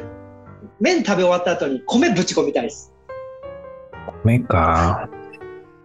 [0.78, 2.92] 麺食べ終わった後に米ぶち込みたいです。
[4.24, 5.08] 米か。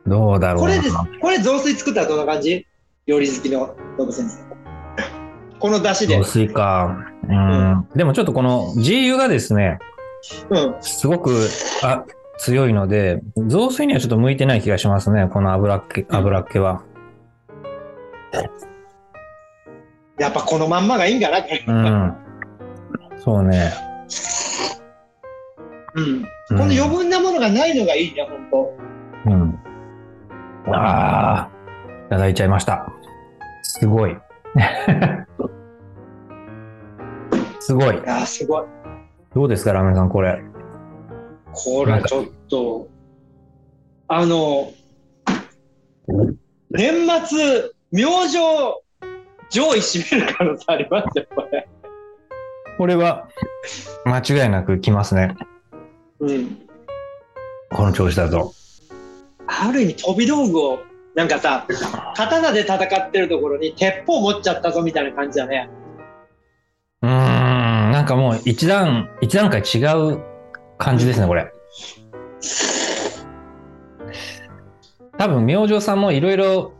[0.05, 0.69] どうだろうな。
[0.69, 0.95] これです。
[1.21, 2.67] これ雑炊作ったらどんな感じ？
[3.05, 4.43] 料理好きのノブ先生。
[5.59, 6.25] この出汁で雑。
[6.25, 6.97] 炊か。
[7.29, 7.87] うん。
[7.95, 9.79] でもちょっとこの GU がですね、
[10.49, 10.75] うん。
[10.81, 11.47] すごく
[11.83, 12.03] あ
[12.37, 16.83] 強いので、雑炊にはちょっと向いてない気がしますね、この油っ気油っ気は。
[20.19, 22.15] やっぱこのまんまがいいんかな、うん。
[23.19, 23.71] そうね。
[25.95, 26.23] うん。
[26.23, 28.75] この余分なものがないのがいいね、本当。
[29.29, 29.59] うん。
[30.73, 31.49] ああ、
[32.07, 32.91] いただいちゃいました。
[33.63, 34.17] すごい。
[37.59, 37.97] すごいい。
[38.05, 38.63] やー、すごい。
[39.35, 40.41] どうですか、ラーメンさん、これ？
[41.53, 42.87] これちょっと、
[44.07, 44.71] あの、
[46.71, 48.37] 年末、明星、
[49.49, 51.67] 上位占める可能性ありますよ、これ。
[52.77, 53.27] これは、
[54.05, 55.35] 間違いなく来ますね。
[56.19, 56.57] うん。
[57.71, 58.53] この調子だと。
[59.47, 60.79] ある意味飛び道具を、
[61.15, 61.65] なんかさ、
[62.15, 65.69] 刀で戦ってるところに鉄砲持っちゃったぞみたいな感じだね。
[67.01, 67.11] うーん、
[67.91, 69.83] なんかもう一段、一段階違
[70.13, 70.21] う
[70.77, 71.51] 感じですね、これ。
[75.17, 76.73] 多分、明星さんもいろいろ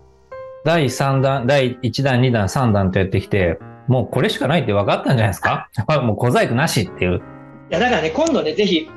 [0.68, 5.70] 第3弾、第1弾、2弾、3弾とやってきて、もうこれしかないって分かったんじゃないですか？
[6.04, 7.20] もう小細工なしっていう。
[7.20, 7.22] い
[7.74, 8.90] や、だからね、今度ね、ぜひ、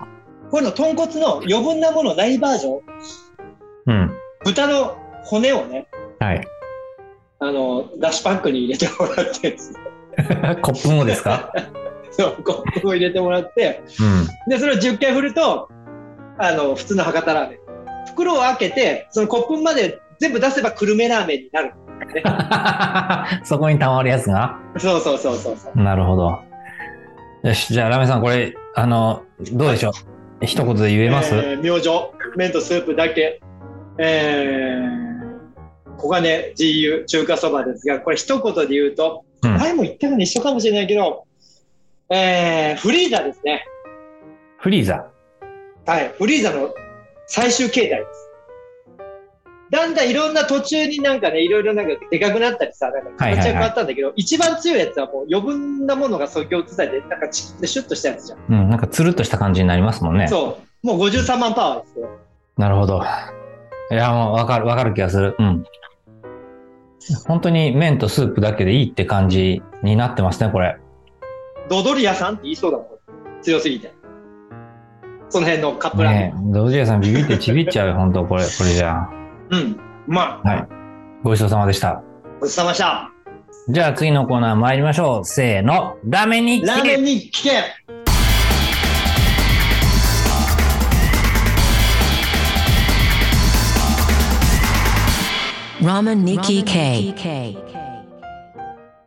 [0.50, 2.80] こういうの豚骨の余分なものないバージョン、
[3.86, 4.12] うん。
[4.44, 5.86] 豚の骨をね、
[6.18, 6.44] はい。
[7.38, 9.78] あの、ダッシュパックに入れてもらってですね、
[10.62, 11.52] コップもですか？
[12.10, 14.50] そう、コップを入れてもらって、うん。
[14.50, 15.68] で、それを10回振ると、
[16.38, 17.58] あの、普通の博多ラーメン。
[18.08, 21.72] 袋を開けて、そのコップまで全部出せば久留米ラーメンになる。
[23.44, 24.58] そこに溜まるやつが？
[24.78, 25.82] そうそうそうそうそう。
[25.82, 26.38] なるほど。
[27.42, 29.90] よし、じゃあラーメンさん、これ、あの、どうでしょ
[30.42, 30.46] う？
[30.46, 31.88] 一言で言えます、えー明星、
[32.36, 33.40] 麺とスープだけ。
[33.98, 41.24] えー、小金 GU 中華そばですが、これ一言で言うと、うん前も言ったかに一緒かもしれないけど、
[42.10, 43.64] えー、フリーザですね。
[44.58, 45.06] フリーザ？
[45.86, 46.74] はい、フリーザの
[47.26, 48.29] 最終形態です。
[49.70, 58.38] だんだんいろんな途中になんかね、いろいろなんかでかくなったりさ、なんか形が変わったんだけど、一番強いやつはもう余分なものがそぎ落とされて、なんかチッてシュッとしたやつじゃん。
[58.48, 60.26] うん、なんかつるっとした感じになりますもんね。
[60.26, 60.86] そう。
[60.86, 62.08] もう53万パワーですよ。
[62.56, 63.02] なるほど。
[63.92, 65.36] いや、もうわかる、わかる気がする。
[65.38, 65.64] うん。
[67.26, 70.76] 本当に麺とスープだけでいいって感じになってますね、これ。
[71.68, 72.86] ドドリアさんって言いそうだもん。
[73.40, 73.92] 強すぎて。
[75.28, 79.08] その辺のカップラーメねえ、ドジェさんビビってちびっちゃうよ、本当これ、これじゃ
[79.50, 79.76] うん。
[80.06, 80.68] まあ、はい。
[81.22, 82.02] ごちそうさまでした。
[82.40, 83.10] ごちそうさまでした。
[83.68, 85.24] じゃあ次のコーナー参りましょう。
[85.24, 85.96] せーの。
[86.04, 87.50] ラーメンにラーメンに聞け
[95.80, 97.56] Ramen Nikki K.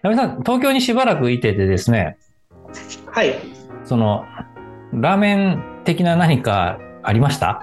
[0.01, 2.17] ラメさん、東京にしばらくいててですね、
[3.11, 3.35] はい。
[3.85, 4.25] その、
[4.91, 7.61] ラーメン的な何かありました？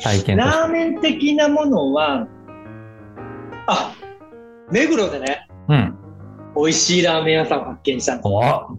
[0.00, 0.36] 体験。
[0.36, 2.26] ラーメン的なものは、
[3.66, 3.94] あ、
[4.70, 5.96] 目黒でね、うん。
[6.56, 8.26] 美味しいラーメン屋さんを発見したんです。
[8.26, 8.78] お聞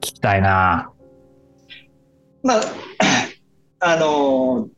[0.00, 0.90] きたいな
[2.42, 2.60] まあ、
[3.80, 4.68] あのー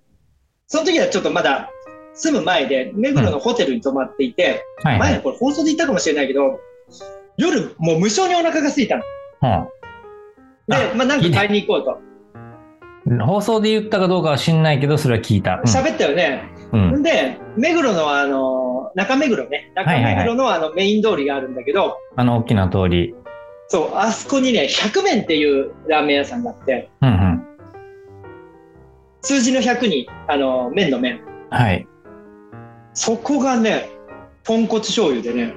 [0.66, 1.70] その時はちょっとまだ
[2.14, 5.12] 住む前で、目黒のホテルに泊まっていて、はいはい。
[5.12, 6.59] 前これ放送で言ったかもしれないけど、
[7.37, 9.02] 夜もう無性にお腹が空いたの。
[10.66, 11.98] で、あまあなんか買いに行こうと。
[11.98, 12.13] うん。
[13.20, 15.61] 放送で言ったかどうかは知んないけど、それは聞いた。
[15.66, 16.42] 喋ったよね。
[16.72, 16.92] うん。
[16.94, 17.03] うん。
[17.03, 19.72] で、目黒のあの、中目黒ね。
[19.74, 23.14] 中目黒のあのメイン通りがあるんだけど、あの、大きな通り。
[23.68, 27.42] そう、あそこにね、100麺っていうラーメン屋さんがあって、うんうん。
[29.22, 31.20] 数字の100に、あの、麺の麺。
[31.50, 31.87] はい。
[32.92, 33.88] そこがね、
[34.44, 35.55] 豚骨醤油でね、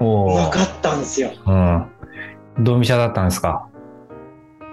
[0.00, 1.30] うおーまかったんですよ。
[1.46, 1.86] うん。
[2.60, 3.66] ドミシャだったんですか？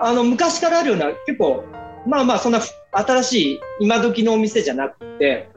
[0.01, 1.63] あの、昔からあるような、結構、
[2.05, 2.59] まあまあ、そんな
[2.91, 5.49] 新しい、今時のお店じゃなくて、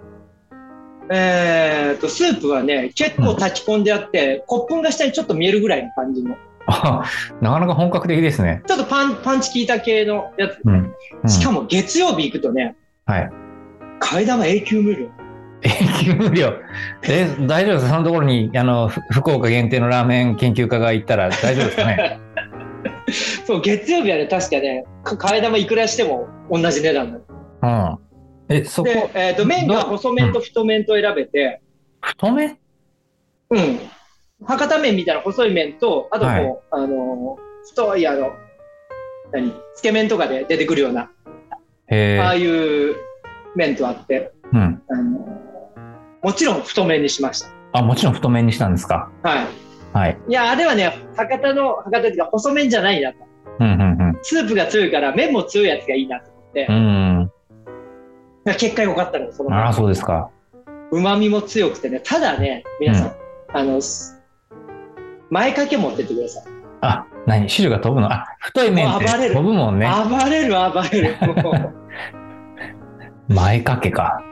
[1.11, 7.05] えーと、スープはね、結構炊き込んであって、コップンが下にちょっと見えるぐらいの感じの、あ
[7.41, 8.63] なかなか本格的ですね。
[8.67, 10.59] ちょっとパン、パンチ効いた系のやつ。
[10.65, 10.73] うん。
[11.23, 13.31] うんしかも月曜日行くとね、はい。
[14.01, 15.09] 替え玉永久無料。
[15.63, 15.71] 永
[16.05, 16.53] 久無料。
[17.03, 17.91] え、大丈夫ですか？
[17.93, 22.21] そのところに、あの、ふ福岡限定のラーメン研究家が行ったら大丈夫ですかね？
[23.47, 27.99] そう、月曜日はね、確かね、か替え玉いくらしても同じ値段なの。
[28.49, 28.55] うん。
[28.57, 31.61] え、そこ、で、えっ、と、麺がど細麺と太麺と選べて、
[32.01, 32.59] 太め
[33.51, 33.81] うん。
[34.45, 38.33] 博多麺みたいな細い麺と、あともう、はいあのー、太い、あの、
[39.33, 39.53] 何？
[39.75, 41.11] つけ麺とかで出てくるような、
[41.89, 42.21] へえ。
[42.21, 42.95] ああいう
[43.55, 44.83] 麺とあって、うん。
[44.89, 45.49] あのー
[46.21, 49.11] もちろん太麺にしましあ、もちろん太麺にしたんですか？
[49.23, 49.29] た。
[49.29, 49.47] はい。
[49.93, 50.19] はい。
[50.29, 53.19] いや、あれはね、博多の、博多っていうか細麺じゃないなと。
[53.61, 57.31] うん、うん、スープが強いから麺も強いやつがいいなと思ってうん。、
[58.47, 58.55] うん。
[58.55, 60.31] 結果良かったのよ、そのああ、そうですか。
[60.91, 63.13] 旨味も強くてね、ただね、皆さん、うん
[63.51, 64.23] あの、す
[65.31, 66.45] 前掛け持ってってください。
[66.83, 67.49] あ、何？
[67.49, 68.13] 汁が飛ぶの？
[68.13, 69.87] あ、太い麺ってもう暴れる飛ぶもんね。
[69.87, 71.17] 暴れる、暴れる。
[73.29, 74.23] も前掛けか。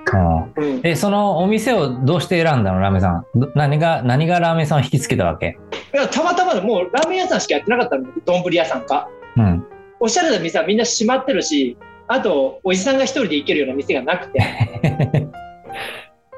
[0.57, 0.81] うん。
[0.85, 2.81] え、そのお店をどうして選んだの？
[2.81, 3.27] ラーメンさん。
[3.35, 5.59] ど何が、何がラーメンさんを引きつけたわけ？
[5.93, 9.09] いやたまたまでもうラーメン屋さんしかやってなかったの丼屋さんか。
[9.37, 9.65] うん。
[10.01, 11.77] おしゃれな店はみんな閉まってるし、
[12.09, 14.39] あと、おじさんが一人で行けるような店がなくて。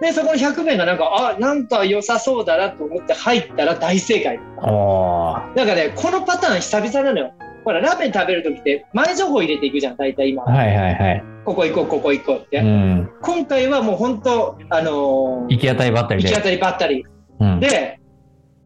[0.01, 4.39] で、そこの100名がなんか、あ、なんか良さそうだなと思って入ったら大正解。
[4.63, 5.57] おー。
[5.57, 7.33] なんかね、このパターン久々なのよ。
[7.65, 10.45] ほら、ラーメン食べるときって前情報入れていくじゃん、大体今。
[10.45, 11.25] はいはいはい。
[11.49, 12.59] ここ行こう、ここ行こうって。
[12.59, 13.11] うん。
[13.23, 16.29] 今回はもう本当、あのー行き当たりばったりで。
[16.29, 17.07] 行き当たりばったり。
[17.41, 17.59] うん。
[17.59, 18.01] で、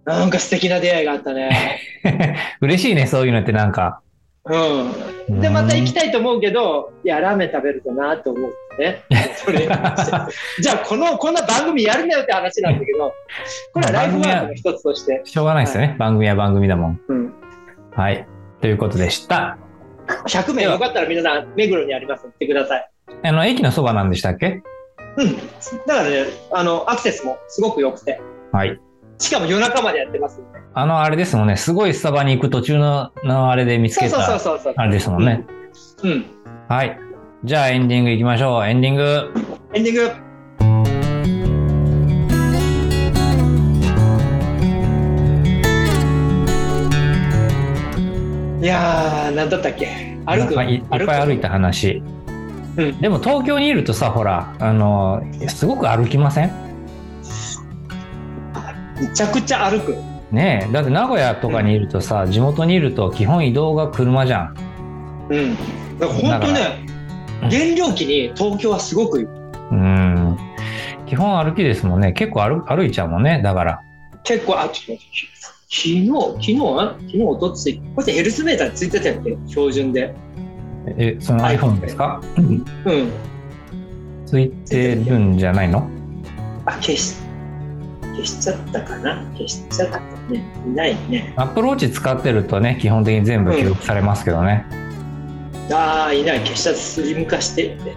[0.04, 1.78] なんか素敵な出会いがあったね。
[2.60, 4.00] 嬉しいね、そういうのってなんか。
[4.46, 5.40] うん。
[5.40, 9.04] で、また行きたいと思うけど、いや、ラーメン食べるとなと思ってね。
[9.36, 13.14] それじゃあ、この、こんな番組やるなよって話なんだけど、
[13.74, 15.20] これはライフワークの一つとして。
[15.22, 15.94] しょうがないですよね。
[16.00, 17.00] 番組は番組だもん。
[17.06, 17.32] うん。
[17.94, 18.26] はい。
[18.60, 19.56] ということでした。
[20.26, 22.90] 100名よかったら皆さん、目黒にありますので行ってください。
[23.24, 24.62] あの、駅のそばなんでしたっけ？
[25.16, 25.36] うん。
[25.86, 28.20] だからね、あの、アクセスもすごく良くて、
[28.52, 28.80] はい。
[29.18, 30.58] しかも夜中までやってますんで。
[30.74, 31.56] あの、あれですもんね。
[31.56, 34.74] すごいスタバに行く途中の、のあれで見つけそうそうそうた、そうそう。
[34.76, 35.44] あれですもんね。
[36.02, 36.24] うん。
[36.68, 36.98] はい。
[37.44, 38.66] じゃあエンディングいきましょう。
[38.66, 39.32] エンディング。
[39.74, 40.31] エンディング。
[48.62, 50.16] いやー、なんだったっけ？
[50.24, 50.54] 歩く？
[50.62, 52.00] いいっぱい歩いた話。
[52.76, 56.52] うんでも東京にいるとさ、ほら、あの、すごく歩きません？
[59.00, 59.96] めちゃくちゃ歩く。
[60.30, 60.72] ねえ。
[60.72, 64.54] だって名古屋とかにいるとさ、地元にいると基本移動が車じゃん。
[65.28, 65.56] うん。
[65.98, 66.86] だから本当ね、
[67.50, 69.28] 原料期に東京はすごく。
[69.72, 70.38] うん。
[71.06, 72.12] 基本歩きですもんね。
[72.12, 73.42] 結構歩歩いちゃうもんね。
[73.42, 73.82] だから。
[74.22, 75.16] 結構、あ、ちょっと待って
[75.74, 80.14] 昨日、昨日、昨日、おとつい、これヘルスメーターついてたやっけ標準で。
[80.98, 82.20] え、その iPhone ですか？
[82.36, 82.62] うん。
[84.26, 85.88] ついてるんじゃないの？
[86.66, 87.16] あ、消し、
[88.14, 89.24] 消しちゃったかな？
[89.32, 89.98] 消しちゃった
[90.30, 90.44] ね。
[90.66, 91.32] いないね。
[91.36, 94.66] アップローチ使ってるとね、基本的に全部記録されますけどね。
[95.72, 96.40] ああ、いない。
[96.40, 96.80] 消しちゃった。
[96.80, 97.96] スリム化してって。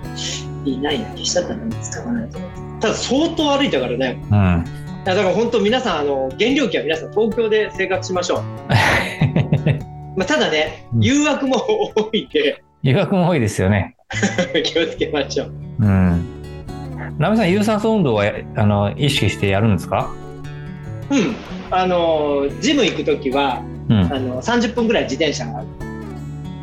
[0.63, 1.09] いないな。
[1.09, 2.39] 消しちゃったのに使わないと。
[2.79, 4.23] ただ相当歩いたからね。
[4.31, 4.84] うん。
[5.05, 8.41] いやだから本当皆さん、あの、原料期は皆さん東京で生活しましょう。
[10.17, 11.57] まあ、ただね、うん誘惑も
[11.95, 13.95] 多いんで、誘惑も多いですよね。
[14.63, 15.51] 気をつけましょう。
[15.79, 16.25] うん。
[17.19, 20.09] ラメさん、有酸素運動はあの意識してやるんですか？
[21.11, 21.35] うん。
[21.69, 23.97] あの、ジム行くときは、うん。
[24.11, 25.63] あの、30分ぐらい自転車が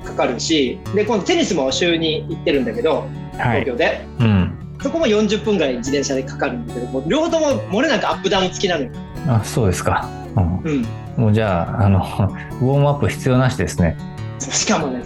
[0.04, 3.06] かかるし、で、今度テニスも週に行ってるんだけど、
[3.38, 3.60] はい。
[3.60, 4.00] 東京で。
[4.18, 4.58] うん。
[4.82, 8.90] そこも40分ぐらい自転車でかかるんだけど、もう両方とも漏れなくアップダウン付きなのよ。
[9.28, 10.08] あ、そうですか。
[10.36, 10.58] うん。
[10.62, 10.86] うん。
[11.16, 11.98] もうじゃあ、あの、
[12.60, 13.96] ウォームアップ必要なしですね。
[14.38, 15.02] しかもね、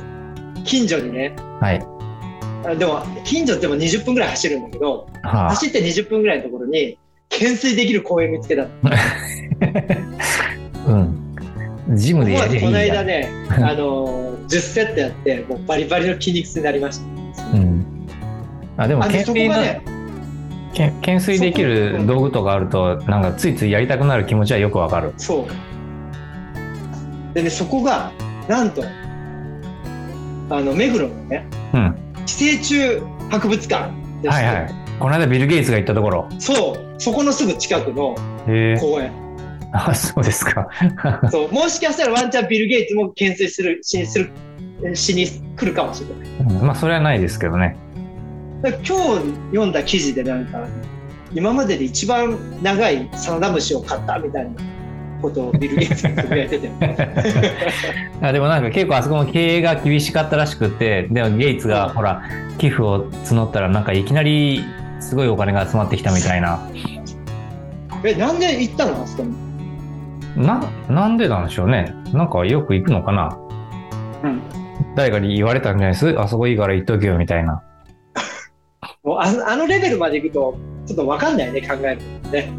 [0.65, 1.85] 近所にね、はい。
[2.65, 6.99] あでも、近所でも20分ぐらい走るんだけど、はあ、走って20分ぐらいのところに、
[7.31, 8.69] 懸垂できる公園見つけたの。
[10.89, 11.97] うん。
[11.97, 12.79] ジムでやりゃいいこの。
[12.79, 17.26] 間ね、 あのー、10セットやって、もうバリバリの筋肉痛になりました。
[18.77, 18.83] うん。
[18.83, 19.83] あ、でも、懸垂の、ね、
[20.73, 25.15] け懸垂できる道具とかあると、なんかついついやりたくなる気持ちはよくわかる。
[25.17, 27.35] そう。
[27.35, 28.13] でね、そこが、
[28.49, 28.83] なんと、
[30.51, 31.97] あの、目黒のね、うん。
[32.27, 33.01] 寄生虫
[33.31, 33.91] 博物館
[34.23, 34.75] でして、はいはい。
[34.99, 36.29] この間ビル・ゲイツが行ったところ。
[36.39, 38.15] そう、そこのすぐ近くの。
[38.79, 39.13] 公園。
[39.73, 40.69] あ、そうですか。
[41.31, 44.31] そう、もしかしたらワンチャンビル・ゲイツも懸垂する、しにする、
[44.95, 46.59] しに来るかもしれない。
[46.59, 47.77] うんまあ、それはないですけどね。
[48.69, 50.67] 今日読んだ記事でなんか、
[51.35, 54.51] 今までで一番長いサナダムシを買ったみたいな
[55.21, 56.71] ことをビル・ゲイツがつぶやいてて。
[58.23, 62.23] あでもなんか結構あそこも経営が厳しかったらしくて、でもゲイツがうんほら、
[62.59, 64.65] 寄付を募ったらなんかいきなり
[65.01, 66.61] すごいお金が集まってきたみたいな。
[68.05, 69.03] え、なんで行ったの？
[69.03, 69.35] あそこに。
[70.47, 71.95] な、なんでなんでしょうね。
[72.13, 73.37] なんかよく行くのかな
[74.23, 74.41] うん。
[74.95, 76.15] 誰かに言われたんじゃないです？
[76.21, 77.63] あそこいいから行っとけよみたいな。
[79.07, 82.53] もうあのレベルまで行くと、ちょっとわかんないね、考えるとね。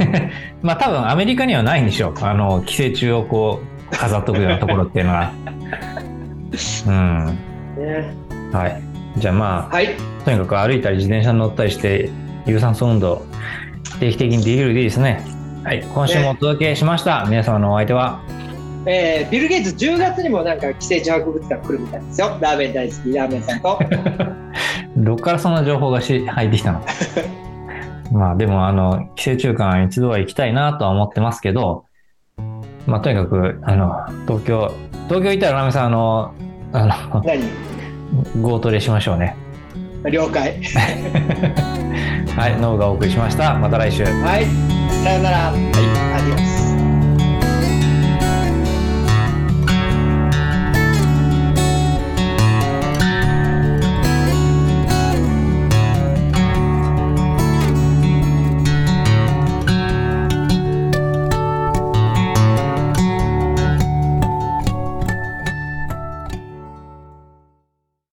[0.62, 2.14] まあ多分アメリカにはないんでしょう。
[2.22, 3.60] あの、寄生虫をこ
[3.92, 5.30] う、飾っとくようなところっていうのは。
[6.88, 7.38] うん。
[7.76, 8.14] ね
[8.50, 8.80] はい。
[9.18, 9.90] じゃあまあ、はい。
[10.24, 12.08] とにかく歩いたり自転車に乗ったりして、
[12.46, 13.20] 有酸素運動、
[14.00, 15.22] 定期的にできるでいいですね。
[15.64, 15.84] はい。
[15.94, 17.26] 今週もお届けしました。
[17.28, 18.22] 皆様のお相手は、
[18.86, 22.38] えービル・ゲイツ10月にもなんか寄生虫博物館来るみたいですよ。
[22.40, 23.78] ラーメン大好き、ラーメンさんと。
[25.00, 26.82] どっからそんな情報がし入ってきたの？
[28.12, 31.84] まあでもあの寄生虫館一度は行きたいなとは思ってますけど
[32.86, 33.92] まあとにかくあの
[34.26, 34.72] 東京
[35.08, 36.32] 東京行ったらラメさんあの
[36.72, 36.80] あ
[37.12, 37.42] の何？
[38.42, 39.36] ゴートレしましょうね
[40.10, 40.56] 了解。
[42.36, 44.44] はいノブがお送りしましたまた来週はい。
[45.04, 45.36] さよなら。
[45.36, 45.52] は
[46.56, 46.59] い